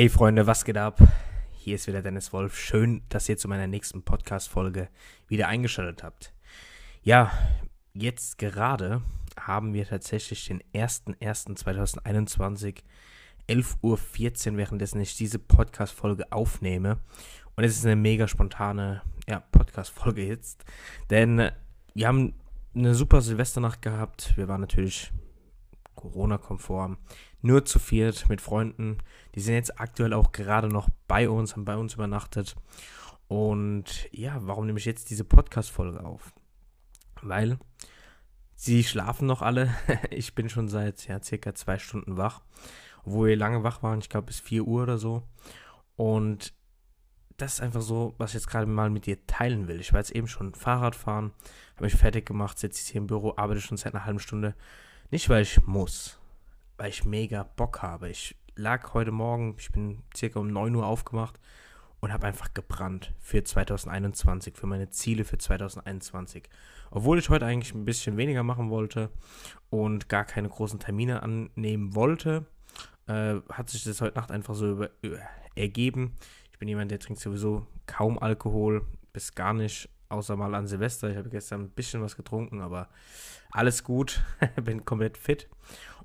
[0.00, 0.98] Hey Freunde, was geht ab?
[1.52, 2.58] Hier ist wieder Dennis Wolf.
[2.58, 4.88] Schön, dass ihr zu meiner nächsten Podcast-Folge
[5.28, 6.32] wieder eingeschaltet habt.
[7.02, 7.30] Ja,
[7.92, 9.02] jetzt gerade
[9.38, 12.78] haben wir tatsächlich den 01.01.2021,
[13.46, 16.96] 11.14 Uhr, währenddessen ich diese Podcast-Folge aufnehme.
[17.54, 20.64] Und es ist eine mega spontane ja, Podcast-Folge jetzt.
[21.10, 21.50] Denn
[21.92, 22.32] wir haben
[22.74, 24.32] eine super Silvesternacht gehabt.
[24.38, 25.12] Wir waren natürlich
[26.00, 26.98] Corona-konform,
[27.42, 28.98] nur zu viert mit Freunden.
[29.34, 32.56] Die sind jetzt aktuell auch gerade noch bei uns, haben bei uns übernachtet.
[33.28, 36.32] Und ja, warum nehme ich jetzt diese Podcast-Folge auf?
[37.22, 37.58] Weil
[38.56, 39.74] sie schlafen noch alle.
[40.10, 42.42] ich bin schon seit ja, circa zwei Stunden wach,
[43.04, 45.22] obwohl wir lange wach waren, ich glaube bis 4 Uhr oder so.
[45.96, 46.54] Und
[47.36, 49.80] das ist einfach so, was ich jetzt gerade mal mit dir teilen will.
[49.80, 51.32] Ich war jetzt eben schon Fahrrad fahren,
[51.76, 54.54] habe mich fertig gemacht, sitze jetzt hier im Büro, arbeite schon seit einer halben Stunde.
[55.12, 56.20] Nicht, weil ich muss,
[56.76, 58.08] weil ich mega Bock habe.
[58.10, 61.40] Ich lag heute Morgen, ich bin circa um 9 Uhr aufgemacht
[61.98, 66.48] und habe einfach gebrannt für 2021, für meine Ziele für 2021.
[66.92, 69.10] Obwohl ich heute eigentlich ein bisschen weniger machen wollte
[69.68, 72.46] und gar keine großen Termine annehmen wollte,
[73.08, 75.18] äh, hat sich das heute Nacht einfach so über, über,
[75.56, 76.16] ergeben.
[76.52, 81.10] Ich bin jemand, der trinkt sowieso kaum Alkohol, bis gar nicht außer mal an Silvester.
[81.10, 82.88] Ich habe gestern ein bisschen was getrunken, aber
[83.50, 84.22] alles gut.
[84.62, 85.48] Bin komplett fit.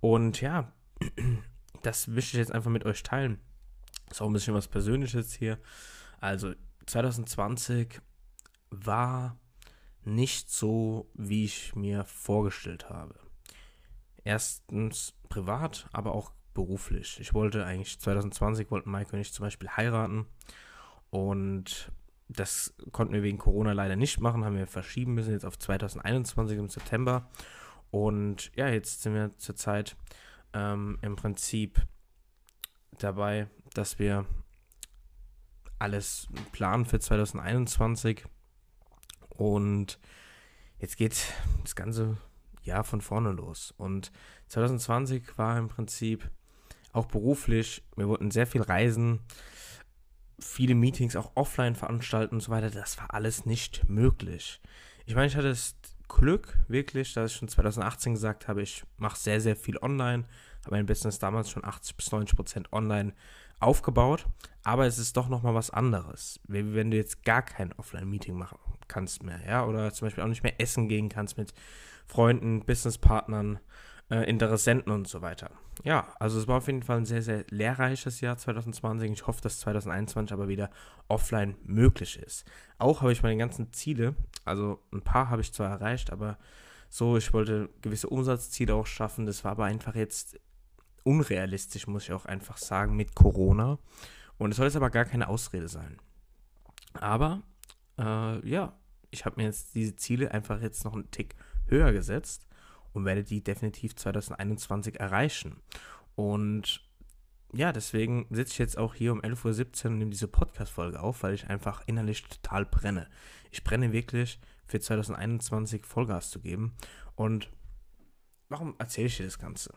[0.00, 0.72] Und ja,
[1.82, 3.40] das will ich jetzt einfach mit euch teilen.
[4.10, 5.58] Ist auch ein bisschen was Persönliches hier.
[6.20, 6.54] Also
[6.86, 8.00] 2020
[8.70, 9.38] war
[10.04, 13.14] nicht so, wie ich mir vorgestellt habe.
[14.24, 17.18] Erstens privat, aber auch beruflich.
[17.20, 20.26] Ich wollte eigentlich 2020 wollten Mike und ich zum Beispiel heiraten
[21.10, 21.92] und
[22.32, 26.58] das konnten wir wegen Corona leider nicht machen, haben wir verschieben müssen jetzt auf 2021
[26.58, 27.28] im September.
[27.90, 29.96] Und ja, jetzt sind wir zurzeit
[30.52, 31.80] ähm, im Prinzip
[32.98, 34.26] dabei, dass wir
[35.78, 38.24] alles planen für 2021.
[39.28, 39.98] Und
[40.78, 42.18] jetzt geht das ganze
[42.62, 43.74] Jahr von vorne los.
[43.76, 44.12] Und
[44.48, 46.30] 2020 war im Prinzip
[46.92, 49.20] auch beruflich, wir wollten sehr viel reisen,
[50.40, 54.60] viele Meetings auch offline veranstalten und so weiter, das war alles nicht möglich.
[55.06, 55.76] Ich meine, ich hatte das
[56.08, 60.24] Glück wirklich, dass ich schon 2018 gesagt habe, ich mache sehr, sehr viel online,
[60.64, 63.12] habe mein Business damals schon 80 bis 90 Prozent online
[63.60, 64.26] aufgebaut,
[64.64, 68.58] aber es ist doch nochmal was anderes, wenn du jetzt gar kein Offline-Meeting machen
[68.88, 71.54] kannst mehr, ja, oder zum Beispiel auch nicht mehr essen gehen kannst mit
[72.06, 73.60] Freunden, Businesspartnern,
[74.10, 75.50] Interessenten und so weiter.
[75.84, 79.12] Ja, also es war auf jeden Fall ein sehr, sehr lehrreiches Jahr 2020.
[79.12, 80.70] Ich hoffe, dass 2021 aber wieder
[81.08, 82.44] offline möglich ist.
[82.78, 86.38] Auch habe ich meine ganzen Ziele, also ein paar habe ich zwar erreicht, aber
[86.88, 89.26] so, ich wollte gewisse Umsatzziele auch schaffen.
[89.26, 90.40] Das war aber einfach jetzt
[91.04, 93.78] unrealistisch, muss ich auch einfach sagen, mit Corona.
[94.38, 95.98] Und es soll jetzt aber gar keine Ausrede sein.
[96.94, 97.42] Aber,
[97.96, 98.76] äh, ja,
[99.12, 101.36] ich habe mir jetzt diese Ziele einfach jetzt noch einen Tick
[101.68, 102.49] höher gesetzt
[102.92, 105.60] und werde die definitiv 2021 erreichen.
[106.14, 106.82] Und
[107.52, 111.22] ja, deswegen sitze ich jetzt auch hier um 11.17 Uhr und nehme diese Podcast-Folge auf,
[111.22, 113.08] weil ich einfach innerlich total brenne.
[113.50, 116.76] Ich brenne wirklich für 2021 Vollgas zu geben.
[117.16, 117.50] Und
[118.48, 119.74] warum erzähle ich dir das Ganze?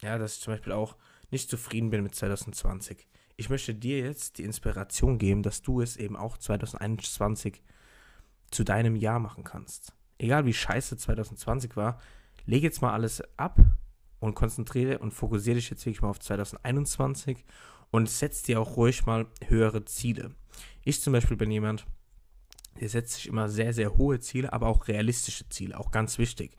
[0.00, 0.96] Ja, dass ich zum Beispiel auch
[1.30, 3.08] nicht zufrieden bin mit 2020.
[3.36, 7.62] Ich möchte dir jetzt die Inspiration geben, dass du es eben auch 2021
[8.50, 12.00] zu deinem Jahr machen kannst egal wie scheiße 2020 war,
[12.46, 13.58] leg jetzt mal alles ab
[14.20, 17.44] und konzentriere und fokussiere dich jetzt wirklich mal auf 2021
[17.90, 20.34] und setz dir auch ruhig mal höhere Ziele.
[20.82, 21.86] Ich zum Beispiel bin jemand,
[22.80, 26.56] der setzt sich immer sehr, sehr hohe Ziele, aber auch realistische Ziele, auch ganz wichtig.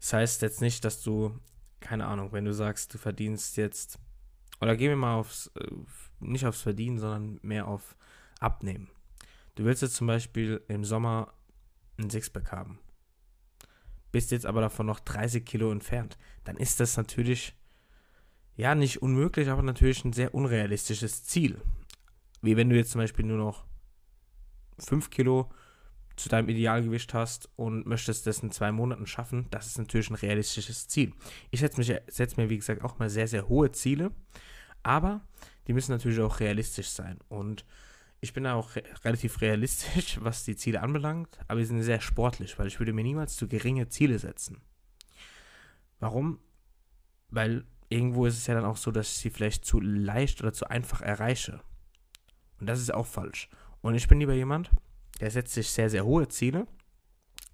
[0.00, 1.38] Das heißt jetzt nicht, dass du,
[1.80, 3.98] keine Ahnung, wenn du sagst, du verdienst jetzt,
[4.60, 5.70] oder gehen wir mal aufs, äh,
[6.20, 7.96] nicht aufs Verdienen, sondern mehr auf
[8.40, 8.88] Abnehmen.
[9.54, 11.32] Du willst jetzt zum Beispiel im Sommer
[11.98, 12.78] ein Sixpack haben,
[14.12, 17.54] bist jetzt aber davon noch 30 Kilo entfernt, dann ist das natürlich,
[18.56, 21.60] ja, nicht unmöglich, aber natürlich ein sehr unrealistisches Ziel.
[22.42, 23.66] Wie wenn du jetzt zum Beispiel nur noch
[24.78, 25.50] 5 Kilo
[26.16, 30.14] zu deinem Idealgewicht hast und möchtest das in zwei Monaten schaffen, das ist natürlich ein
[30.14, 31.12] realistisches Ziel.
[31.50, 34.12] Ich setze, setze mir, wie gesagt, auch mal sehr, sehr hohe Ziele,
[34.82, 35.20] aber
[35.66, 37.18] die müssen natürlich auch realistisch sein.
[37.28, 37.64] Und
[38.26, 42.00] ich bin da auch re relativ realistisch, was die Ziele anbelangt, aber wir sind sehr
[42.00, 44.60] sportlich, weil ich würde mir niemals zu geringe Ziele setzen.
[46.00, 46.40] Warum?
[47.30, 50.52] Weil irgendwo ist es ja dann auch so, dass ich sie vielleicht zu leicht oder
[50.52, 51.60] zu einfach erreiche.
[52.58, 53.48] Und das ist auch falsch.
[53.80, 54.70] Und ich bin lieber jemand,
[55.20, 56.66] der setzt sich sehr, sehr hohe Ziele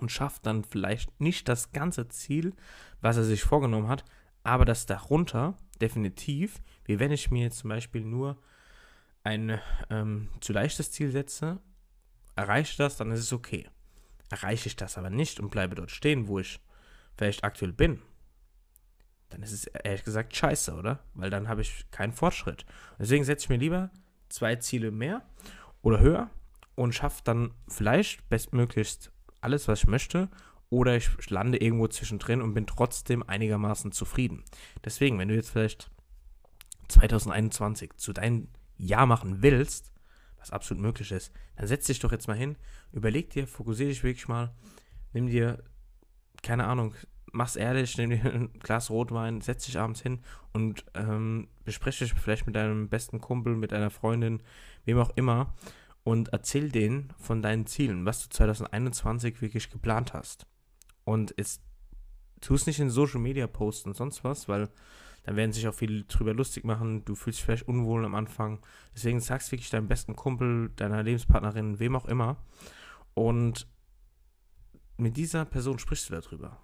[0.00, 2.54] und schafft dann vielleicht nicht das ganze Ziel,
[3.02, 4.04] was er sich vorgenommen hat,
[4.42, 8.38] aber das darunter definitiv, wie wenn ich mir zum Beispiel nur
[9.24, 9.60] ein
[9.90, 11.58] ähm, zu leichtes Ziel setze,
[12.36, 13.68] erreiche das, dann ist es okay.
[14.30, 16.60] Erreiche ich das aber nicht und bleibe dort stehen, wo ich
[17.16, 18.00] vielleicht aktuell bin,
[19.30, 21.00] dann ist es ehrlich gesagt scheiße, oder?
[21.14, 22.64] Weil dann habe ich keinen Fortschritt.
[22.98, 23.90] Deswegen setze ich mir lieber
[24.28, 25.22] zwei Ziele mehr
[25.82, 26.30] oder höher
[26.74, 29.10] und schaffe dann vielleicht bestmöglichst
[29.40, 30.28] alles, was ich möchte.
[30.70, 34.44] Oder ich lande irgendwo zwischendrin und bin trotzdem einigermaßen zufrieden.
[34.84, 35.90] Deswegen, wenn du jetzt vielleicht
[36.88, 39.92] 2021 zu deinem Jahr machen willst,
[40.38, 42.56] was absolut möglich ist, dann setz dich doch jetzt mal hin,
[42.92, 44.54] überleg dir, fokussiere dich wirklich mal,
[45.12, 45.62] nimm dir,
[46.42, 46.94] keine Ahnung,
[47.32, 50.20] mach's ehrlich, nimm dir ein Glas Rotwein, setz dich abends hin
[50.52, 54.42] und ähm, bespreche dich vielleicht mit deinem besten Kumpel, mit deiner Freundin,
[54.84, 55.54] wem auch immer
[56.02, 60.46] und erzähl denen von deinen Zielen, was du 2021 wirklich geplant hast.
[61.04, 61.60] Und es
[62.44, 64.68] tu es nicht in Social Media posten und sonst was, weil
[65.24, 67.04] dann werden sich auch viele drüber lustig machen.
[67.04, 68.60] Du fühlst dich vielleicht unwohl am Anfang.
[68.94, 72.36] Deswegen sagst wirklich deinem besten Kumpel, deiner Lebenspartnerin, wem auch immer.
[73.14, 73.66] Und
[74.96, 76.58] mit dieser Person sprichst du darüber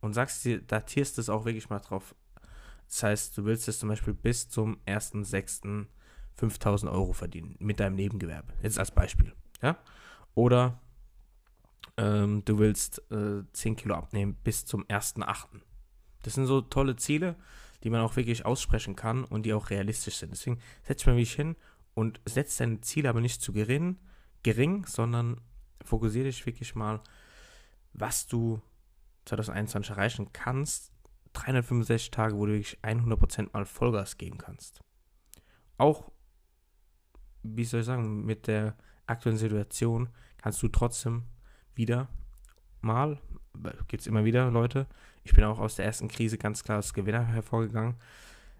[0.00, 2.14] und sagst dir, datierst es auch wirklich mal drauf.
[2.86, 5.86] Das heißt, du willst es zum Beispiel bis zum 1.6.
[6.34, 8.54] 5000 Euro verdienen mit deinem Nebengewerbe.
[8.62, 9.32] Jetzt als Beispiel.
[9.62, 9.78] Ja?
[10.34, 10.80] Oder
[11.96, 15.46] ähm, du willst äh, 10 Kilo abnehmen bis zum 1.8.
[16.22, 17.36] Das sind so tolle Ziele,
[17.82, 20.32] die man auch wirklich aussprechen kann und die auch realistisch sind.
[20.32, 21.56] Deswegen setz mal mich hin
[21.94, 23.98] und setz dein Ziel aber nicht zu gering,
[24.42, 25.40] gering sondern
[25.84, 27.00] fokussiere dich wirklich mal,
[27.92, 28.60] was du
[29.24, 30.92] 2021 erreichen kannst,
[31.32, 34.80] 365 Tage, wo du wirklich 100% mal Vollgas geben kannst.
[35.78, 36.10] Auch,
[37.42, 41.24] wie soll ich sagen, mit der aktuellen Situation kannst du trotzdem
[41.74, 42.08] wieder
[42.80, 43.20] mal,
[43.88, 44.86] gibt es immer wieder Leute,
[45.24, 47.94] ich bin auch aus der ersten Krise ganz klar als Gewinner hervorgegangen.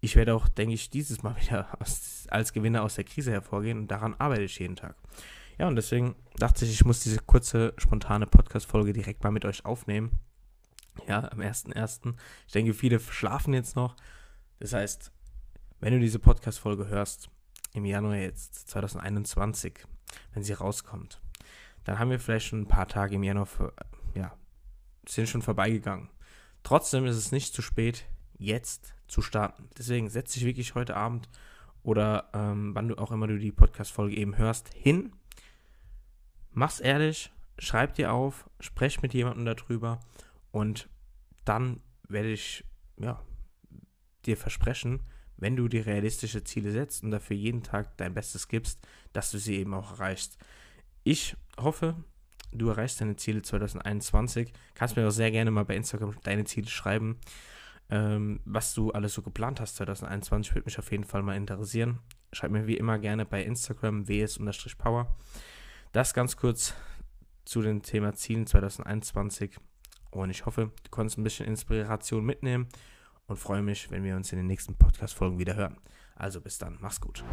[0.00, 3.78] Ich werde auch, denke ich, dieses Mal wieder aus, als Gewinner aus der Krise hervorgehen
[3.78, 4.96] und daran arbeite ich jeden Tag.
[5.58, 9.64] Ja, und deswegen dachte ich, ich muss diese kurze, spontane Podcast-Folge direkt mal mit euch
[9.64, 10.18] aufnehmen
[11.06, 12.14] ja, am 1.1.
[12.46, 13.96] Ich denke, viele schlafen jetzt noch.
[14.58, 15.12] Das heißt,
[15.80, 17.28] wenn du diese Podcast-Folge hörst,
[17.74, 19.86] im Januar jetzt 2021,
[20.34, 21.20] wenn sie rauskommt,
[21.84, 23.72] dann haben wir vielleicht schon ein paar Tage im Januar, für,
[24.14, 24.36] ja,
[25.06, 26.08] sind schon vorbeigegangen.
[26.62, 28.06] Trotzdem ist es nicht zu spät,
[28.38, 29.68] jetzt zu starten.
[29.76, 31.28] Deswegen setz dich wirklich heute Abend
[31.82, 35.12] oder ähm, wann du auch immer du die Podcast-Folge eben hörst, hin.
[36.50, 40.00] Mach's ehrlich, schreib dir auf, sprech mit jemandem darüber
[40.50, 40.88] und
[41.44, 42.64] dann werde ich
[42.98, 43.20] ja,
[44.26, 45.02] dir versprechen,
[45.36, 49.38] wenn du dir realistische Ziele setzt und dafür jeden Tag dein Bestes gibst, dass du
[49.38, 50.38] sie eben auch erreichst.
[51.02, 51.96] Ich hoffe,
[52.52, 54.52] du erreichst deine Ziele 2021.
[54.74, 57.18] Kannst mir auch sehr gerne mal bei Instagram deine Ziele schreiben.
[57.90, 61.98] Ähm, was du alles so geplant hast 2021, würde mich auf jeden Fall mal interessieren.
[62.32, 65.14] Schreib mir wie immer gerne bei Instagram ws-power.
[65.92, 66.74] Das ganz kurz
[67.44, 69.58] zu dem Thema Zielen 2021.
[70.10, 72.68] Und ich hoffe, du konntest ein bisschen Inspiration mitnehmen
[73.26, 75.76] und freue mich, wenn wir uns in den nächsten Podcast-Folgen wieder hören.
[76.16, 77.24] Also bis dann, mach's gut.